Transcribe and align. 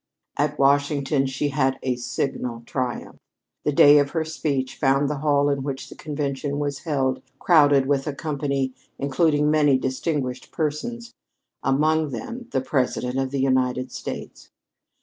At 0.35 0.57
Washington 0.57 1.27
she 1.27 1.49
had 1.49 1.77
a 1.83 1.95
signal 1.95 2.63
triumph. 2.65 3.17
The 3.63 3.71
day 3.71 3.99
of 3.99 4.09
her 4.09 4.25
speech 4.25 4.75
found 4.75 5.07
the 5.07 5.19
hall 5.19 5.47
in 5.47 5.61
which 5.61 5.89
the 5.89 5.95
convention 5.95 6.57
was 6.57 6.79
held 6.85 7.21
crowded 7.37 7.85
with 7.85 8.07
a 8.07 8.15
company 8.15 8.73
including 8.97 9.51
many 9.51 9.77
distinguished 9.77 10.51
persons 10.51 11.13
among 11.61 12.09
them, 12.09 12.47
the 12.49 12.61
President 12.61 13.19
of 13.19 13.29
the 13.29 13.41
United 13.41 13.91
States. 13.91 14.49